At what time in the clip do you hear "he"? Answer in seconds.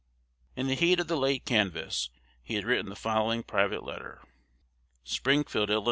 2.41-2.55